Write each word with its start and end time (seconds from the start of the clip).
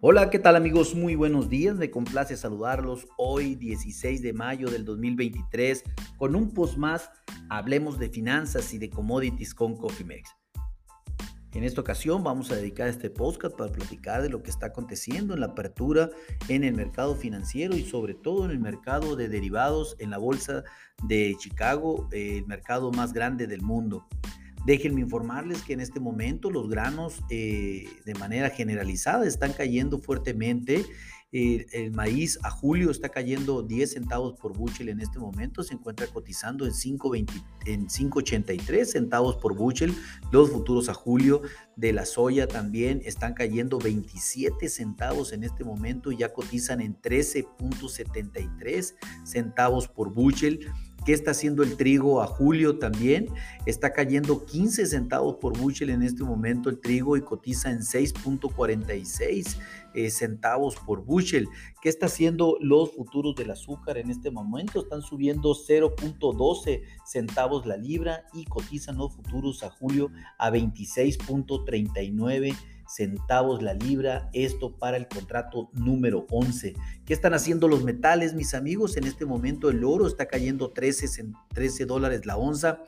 Hola, 0.00 0.30
¿qué 0.30 0.38
tal 0.38 0.54
amigos? 0.54 0.94
Muy 0.94 1.16
buenos 1.16 1.48
días, 1.48 1.74
me 1.74 1.90
complace 1.90 2.36
saludarlos 2.36 3.08
hoy 3.16 3.56
16 3.56 4.22
de 4.22 4.32
mayo 4.32 4.70
del 4.70 4.84
2023 4.84 5.82
con 6.16 6.36
un 6.36 6.54
post 6.54 6.76
más, 6.76 7.10
hablemos 7.48 7.98
de 7.98 8.08
finanzas 8.08 8.72
y 8.72 8.78
de 8.78 8.90
commodities 8.90 9.56
con 9.56 9.76
Cofimex. 9.76 10.30
En 11.52 11.64
esta 11.64 11.80
ocasión 11.80 12.22
vamos 12.22 12.52
a 12.52 12.54
dedicar 12.54 12.86
este 12.86 13.10
podcast 13.10 13.56
para 13.56 13.72
platicar 13.72 14.22
de 14.22 14.28
lo 14.28 14.40
que 14.40 14.50
está 14.50 14.66
aconteciendo 14.66 15.34
en 15.34 15.40
la 15.40 15.46
apertura 15.46 16.10
en 16.46 16.62
el 16.62 16.74
mercado 16.74 17.16
financiero 17.16 17.74
y 17.74 17.82
sobre 17.82 18.14
todo 18.14 18.44
en 18.44 18.52
el 18.52 18.60
mercado 18.60 19.16
de 19.16 19.28
derivados 19.28 19.96
en 19.98 20.10
la 20.10 20.18
bolsa 20.18 20.62
de 21.02 21.34
Chicago, 21.40 22.08
el 22.12 22.46
mercado 22.46 22.92
más 22.92 23.12
grande 23.12 23.48
del 23.48 23.62
mundo. 23.62 24.06
Déjenme 24.68 25.00
informarles 25.00 25.62
que 25.62 25.72
en 25.72 25.80
este 25.80 25.98
momento 25.98 26.50
los 26.50 26.68
granos 26.68 27.24
eh, 27.30 27.88
de 28.04 28.12
manera 28.12 28.50
generalizada 28.50 29.26
están 29.26 29.54
cayendo 29.54 29.98
fuertemente. 29.98 30.84
el 31.32 31.90
maíz 31.92 32.38
a 32.42 32.50
julio 32.50 32.90
está 32.90 33.08
cayendo 33.08 33.62
10 33.62 33.92
centavos 33.92 34.38
por 34.38 34.54
bushel 34.54 34.90
en 34.90 35.00
este 35.00 35.18
momento, 35.18 35.62
se 35.62 35.72
encuentra 35.72 36.06
cotizando 36.08 36.66
en 36.66 36.72
5.83 36.72 38.84
centavos 38.84 39.36
por 39.36 39.56
bushel. 39.56 39.94
Los 40.32 40.50
futuros 40.50 40.90
a 40.90 40.94
julio 40.94 41.40
de 41.76 41.94
la 41.94 42.04
soya 42.04 42.46
también 42.46 43.00
están 43.06 43.32
cayendo 43.32 43.78
27 43.78 44.68
centavos 44.68 45.32
en 45.32 45.44
este 45.44 45.64
momento, 45.64 46.12
ya 46.12 46.34
cotizan 46.34 46.82
en 46.82 46.94
13.73 47.00 48.96
centavos 49.24 49.88
por 49.88 50.12
bushel. 50.12 50.70
¿Qué 51.08 51.14
está 51.14 51.30
haciendo 51.30 51.62
el 51.62 51.78
trigo 51.78 52.20
a 52.20 52.26
julio 52.26 52.78
también? 52.78 53.30
Está 53.64 53.94
cayendo 53.94 54.44
15 54.44 54.84
centavos 54.84 55.36
por 55.36 55.56
bushel 55.56 55.88
en 55.88 56.02
este 56.02 56.22
momento 56.22 56.68
el 56.68 56.80
trigo 56.80 57.16
y 57.16 57.22
cotiza 57.22 57.70
en 57.70 57.78
6.46 57.78 59.56
eh, 59.94 60.10
centavos 60.10 60.76
por 60.76 61.02
bushel. 61.02 61.48
¿Qué 61.80 61.88
está 61.88 62.04
haciendo 62.04 62.58
los 62.60 62.92
futuros 62.92 63.34
del 63.36 63.52
azúcar 63.52 63.96
en 63.96 64.10
este 64.10 64.30
momento? 64.30 64.80
Están 64.80 65.00
subiendo 65.00 65.54
0.12 65.54 66.82
centavos 67.06 67.64
la 67.64 67.78
libra 67.78 68.26
y 68.34 68.44
cotizan 68.44 68.98
los 68.98 69.16
futuros 69.16 69.62
a 69.62 69.70
julio 69.70 70.10
a 70.36 70.50
26.39 70.50 72.54
centavos 72.88 73.62
la 73.62 73.74
libra, 73.74 74.28
esto 74.32 74.76
para 74.76 74.96
el 74.96 75.06
contrato 75.06 75.70
número 75.74 76.26
11. 76.30 76.74
¿Qué 77.04 77.12
están 77.12 77.34
haciendo 77.34 77.68
los 77.68 77.84
metales, 77.84 78.34
mis 78.34 78.54
amigos? 78.54 78.96
En 78.96 79.04
este 79.04 79.26
momento 79.26 79.70
el 79.70 79.84
oro 79.84 80.06
está 80.06 80.26
cayendo 80.26 80.70
13, 80.70 81.32
13 81.54 81.86
dólares 81.86 82.26
la 82.26 82.36
onza 82.36 82.80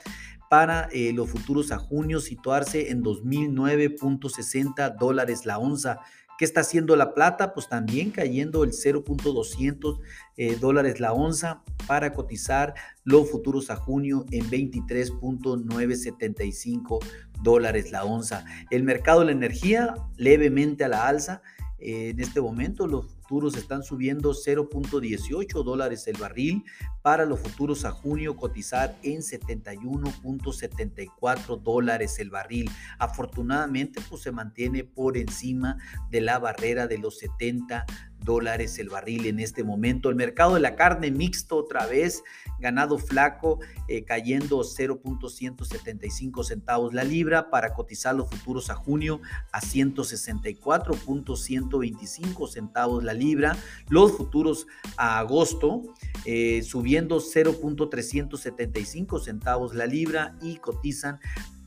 para 0.51 0.89
eh, 0.93 1.13
los 1.13 1.31
futuros 1.31 1.71
a 1.71 1.79
junio 1.79 2.19
situarse 2.19 2.91
en 2.91 3.05
2009.60 3.05 4.97
dólares 4.99 5.47
la 5.47 5.59
onza. 5.59 6.01
¿Qué 6.41 6.47
está 6.47 6.63
haciendo 6.63 6.97
la 6.97 7.13
plata? 7.13 7.53
Pues 7.53 7.69
también 7.69 8.11
cayendo 8.13 8.65
el 8.65 8.71
0.200 8.71 10.01
eh, 10.39 10.57
dólares 10.59 10.99
la 10.99 11.13
onza 11.13 11.63
para 11.87 12.15
cotizar 12.15 12.73
los 13.05 13.31
futuros 13.31 13.69
a 13.69 13.77
junio 13.77 14.25
en 14.31 14.49
23.975 14.49 17.05
dólares 17.43 17.93
la 17.93 18.05
onza. 18.05 18.47
El 18.71 18.85
mercado 18.85 19.21
de 19.21 19.27
la 19.27 19.33
energía 19.33 19.95
levemente 20.17 20.83
a 20.83 20.89
la 20.89 21.09
alza. 21.09 21.43
Eh, 21.79 22.09
en 22.09 22.21
este 22.21 22.41
momento 22.41 22.87
los 22.87 23.20
están 23.57 23.85
subiendo 23.85 24.33
0.18 24.33 25.63
dólares 25.63 26.09
el 26.09 26.17
barril 26.17 26.65
para 27.01 27.25
los 27.25 27.39
futuros 27.39 27.85
a 27.85 27.93
junio 27.93 28.35
cotizar 28.37 28.99
en 29.03 29.21
71.74 29.21 31.63
dólares 31.63 32.19
el 32.19 32.31
barril. 32.31 32.69
Afortunadamente 32.99 34.01
pues 34.09 34.23
se 34.23 34.33
mantiene 34.33 34.83
por 34.85 35.17
encima 35.17 35.79
de 36.11 36.23
la 36.23 36.41
barrera 36.41 36.89
de 36.89 36.99
los 36.99 37.19
70 37.19 37.87
dólares 38.21 38.79
el 38.79 38.89
barril 38.89 39.27
en 39.27 39.41
este 39.41 39.65
momento. 39.65 40.09
El 40.09 40.15
mercado 40.15 40.55
de 40.55 40.61
la 40.61 40.77
carne 40.77 41.11
mixto 41.11 41.57
otra 41.57 41.87
vez, 41.87 42.23
ganado 42.59 42.99
flaco, 42.99 43.59
eh, 43.89 44.05
cayendo 44.05 44.61
0.175 44.61 46.45
centavos 46.45 46.95
la 46.95 47.05
libra 47.05 47.51
para 47.51 47.75
cotizar 47.75 48.15
los 48.15 48.31
futuros 48.31 48.71
a 48.71 48.75
junio 48.75 49.21
a 49.53 49.61
164.125 49.61 52.49
centavos 52.49 53.05
la 53.05 53.15
libra. 53.15 53.57
Los 53.89 54.13
futuros 54.13 54.67
a 54.97 55.19
agosto 55.19 55.83
eh, 56.25 56.63
subiendo 56.63 57.21
0.375 57.21 59.21
centavos 59.21 59.75
la 59.75 59.87
libra 59.87 60.37
y 60.41 60.57
cotizan 60.57 61.21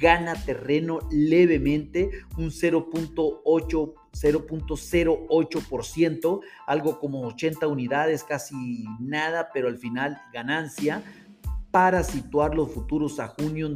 gana 0.00 0.34
terreno 0.34 0.98
levemente, 1.10 2.10
un 2.36 2.50
0.8 2.50 3.94
0.08%, 4.18 6.40
algo 6.66 6.98
como 6.98 7.20
80 7.26 7.68
unidades, 7.68 8.24
casi 8.24 8.84
nada, 8.98 9.50
pero 9.52 9.68
al 9.68 9.76
final 9.78 10.20
ganancia 10.32 11.04
para 11.70 12.02
situar 12.02 12.54
los 12.54 12.72
futuros 12.72 13.20
a 13.20 13.28
junio 13.28 13.66
en 13.66 13.74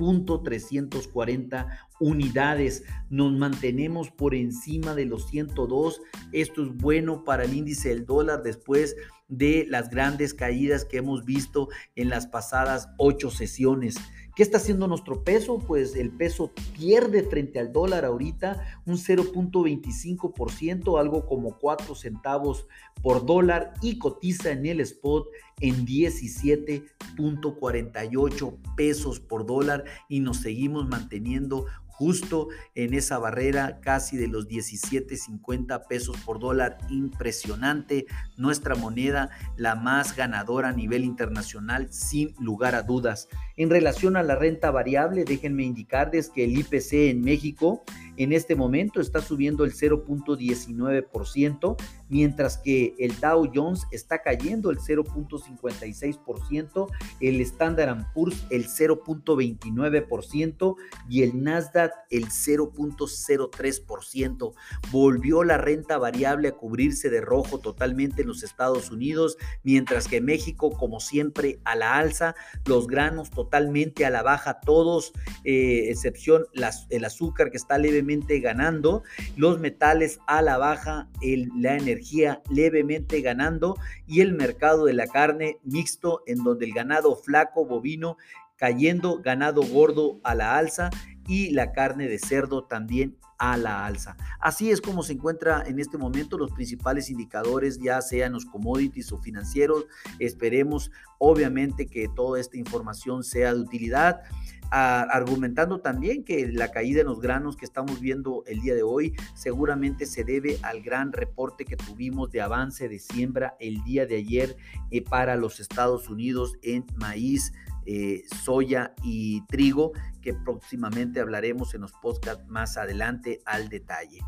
202.340 0.00 1.66
unidades. 2.00 2.84
Nos 3.10 3.32
mantenemos 3.32 4.10
por 4.10 4.34
encima 4.34 4.94
de 4.94 5.04
los 5.04 5.28
102. 5.28 6.00
Esto 6.32 6.64
es 6.64 6.76
bueno 6.76 7.22
para 7.24 7.44
el 7.44 7.54
índice 7.54 7.90
del 7.90 8.06
dólar 8.06 8.42
después 8.42 8.96
de 9.30 9.64
las 9.68 9.88
grandes 9.88 10.34
caídas 10.34 10.84
que 10.84 10.98
hemos 10.98 11.24
visto 11.24 11.70
en 11.96 12.10
las 12.10 12.26
pasadas 12.26 12.90
ocho 12.98 13.30
sesiones. 13.30 13.96
¿Qué 14.36 14.44
está 14.44 14.58
haciendo 14.58 14.86
nuestro 14.86 15.24
peso? 15.24 15.58
Pues 15.58 15.96
el 15.96 16.10
peso 16.10 16.52
pierde 16.78 17.24
frente 17.24 17.58
al 17.58 17.72
dólar 17.72 18.04
ahorita 18.04 18.82
un 18.86 18.96
0.25%, 18.96 21.00
algo 21.00 21.26
como 21.26 21.58
4 21.58 21.94
centavos 21.94 22.66
por 23.02 23.24
dólar 23.26 23.74
y 23.82 23.98
cotiza 23.98 24.52
en 24.52 24.64
el 24.66 24.80
spot 24.80 25.26
en 25.60 25.84
17.48 25.84 28.58
pesos 28.76 29.18
por 29.20 29.46
dólar 29.46 29.84
y 30.08 30.20
nos 30.20 30.36
seguimos 30.38 30.88
manteniendo 30.88 31.66
justo 32.00 32.48
en 32.74 32.94
esa 32.94 33.18
barrera 33.18 33.78
casi 33.82 34.16
de 34.16 34.26
los 34.26 34.48
17.50 34.48 35.86
pesos 35.86 36.16
por 36.24 36.38
dólar. 36.38 36.78
Impresionante. 36.88 38.06
Nuestra 38.38 38.74
moneda, 38.74 39.28
la 39.58 39.74
más 39.74 40.16
ganadora 40.16 40.70
a 40.70 40.72
nivel 40.72 41.04
internacional, 41.04 41.92
sin 41.92 42.34
lugar 42.40 42.74
a 42.74 42.84
dudas. 42.84 43.28
En 43.58 43.68
relación 43.68 44.16
a 44.16 44.22
la 44.22 44.34
renta 44.34 44.70
variable, 44.70 45.26
déjenme 45.26 45.64
indicarles 45.64 46.30
que 46.30 46.44
el 46.44 46.56
IPC 46.56 47.10
en 47.10 47.20
México 47.20 47.84
en 48.22 48.34
este 48.34 48.54
momento 48.54 49.00
está 49.00 49.22
subiendo 49.22 49.64
el 49.64 49.72
0.19%, 49.72 51.76
mientras 52.10 52.58
que 52.58 52.94
el 52.98 53.18
Dow 53.18 53.50
Jones 53.54 53.86
está 53.92 54.20
cayendo 54.20 54.70
el 54.70 54.76
0.56%, 54.76 56.86
el 57.20 57.40
Standard 57.40 58.12
Poor's 58.12 58.44
el 58.50 58.68
0.29% 58.68 60.76
y 61.08 61.22
el 61.22 61.42
Nasdaq 61.42 61.92
el 62.10 62.26
0.03%. 62.26 64.52
Volvió 64.92 65.42
la 65.42 65.56
renta 65.56 65.96
variable 65.96 66.48
a 66.48 66.52
cubrirse 66.52 67.08
de 67.08 67.22
rojo 67.22 67.60
totalmente 67.60 68.20
en 68.20 68.28
los 68.28 68.42
Estados 68.42 68.90
Unidos, 68.90 69.38
mientras 69.62 70.08
que 70.08 70.20
México, 70.20 70.72
como 70.72 71.00
siempre, 71.00 71.58
a 71.64 71.74
la 71.74 71.96
alza, 71.96 72.34
los 72.66 72.86
granos 72.86 73.30
totalmente 73.30 74.04
a 74.04 74.10
la 74.10 74.22
baja, 74.22 74.60
todos, 74.60 75.14
eh, 75.44 75.86
excepción 75.88 76.44
el 76.90 77.06
azúcar 77.06 77.50
que 77.50 77.56
está 77.56 77.78
levemente 77.78 78.09
ganando, 78.40 79.02
los 79.36 79.60
metales 79.60 80.20
a 80.26 80.42
la 80.42 80.58
baja, 80.58 81.08
la 81.56 81.76
energía 81.76 82.42
levemente 82.50 83.20
ganando 83.20 83.76
y 84.06 84.20
el 84.20 84.32
mercado 84.32 84.84
de 84.84 84.94
la 84.94 85.06
carne 85.06 85.58
mixto 85.62 86.22
en 86.26 86.42
donde 86.42 86.66
el 86.66 86.72
ganado 86.72 87.16
flaco 87.16 87.66
bovino 87.66 88.16
cayendo, 88.56 89.20
ganado 89.22 89.62
gordo 89.62 90.20
a 90.22 90.34
la 90.34 90.58
alza 90.58 90.90
y 91.26 91.50
la 91.50 91.72
carne 91.72 92.08
de 92.08 92.18
cerdo 92.18 92.64
también 92.64 93.16
a 93.38 93.56
la 93.56 93.86
alza. 93.86 94.18
Así 94.38 94.70
es 94.70 94.82
como 94.82 95.02
se 95.02 95.14
encuentra 95.14 95.64
en 95.66 95.80
este 95.80 95.96
momento 95.96 96.36
los 96.36 96.52
principales 96.52 97.08
indicadores, 97.08 97.80
ya 97.80 98.02
sean 98.02 98.34
los 98.34 98.44
commodities 98.44 99.10
o 99.12 99.18
financieros. 99.18 99.86
Esperemos 100.18 100.92
obviamente 101.18 101.86
que 101.86 102.06
toda 102.08 102.38
esta 102.38 102.58
información 102.58 103.24
sea 103.24 103.54
de 103.54 103.60
utilidad 103.60 104.20
argumentando 104.70 105.80
también 105.80 106.24
que 106.24 106.46
la 106.52 106.70
caída 106.70 107.00
en 107.00 107.08
los 107.08 107.20
granos 107.20 107.56
que 107.56 107.64
estamos 107.64 108.00
viendo 108.00 108.44
el 108.46 108.60
día 108.60 108.74
de 108.74 108.82
hoy 108.82 109.14
seguramente 109.34 110.06
se 110.06 110.24
debe 110.24 110.58
al 110.62 110.82
gran 110.82 111.12
reporte 111.12 111.64
que 111.64 111.76
tuvimos 111.76 112.30
de 112.30 112.40
avance 112.40 112.88
de 112.88 112.98
siembra 112.98 113.56
el 113.58 113.82
día 113.84 114.06
de 114.06 114.16
ayer 114.16 114.56
eh, 114.90 115.02
para 115.02 115.36
los 115.36 115.60
Estados 115.60 116.08
Unidos 116.08 116.56
en 116.62 116.86
maíz, 116.96 117.52
eh, 117.86 118.22
soya 118.42 118.94
y 119.02 119.44
trigo, 119.46 119.92
que 120.20 120.34
próximamente 120.34 121.20
hablaremos 121.20 121.74
en 121.74 121.82
los 121.82 121.92
podcasts 121.92 122.46
más 122.48 122.76
adelante 122.76 123.40
al 123.44 123.68
detalle. 123.68 124.20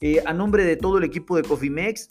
Eh, 0.00 0.22
a 0.24 0.32
nombre 0.32 0.64
de 0.64 0.76
todo 0.76 0.98
el 0.98 1.04
equipo 1.04 1.36
de 1.36 1.42
Cofimex 1.42 2.08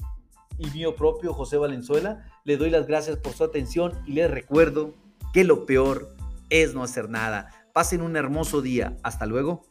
y 0.58 0.70
mío 0.72 0.96
propio, 0.96 1.34
José 1.34 1.58
Valenzuela, 1.58 2.26
le 2.44 2.58
doy 2.58 2.70
las 2.70 2.86
gracias 2.86 3.18
por 3.18 3.34
su 3.34 3.44
atención 3.44 3.94
y 4.06 4.14
les 4.14 4.30
recuerdo 4.30 4.94
que 5.34 5.44
lo 5.44 5.66
peor 5.66 6.10
es 6.50 6.74
no 6.74 6.84
hacer 6.84 7.10
nada. 7.10 7.59
Pasen 7.74 8.02
un 8.02 8.16
hermoso 8.16 8.62
día. 8.62 8.98
Hasta 9.04 9.26
luego. 9.26 9.64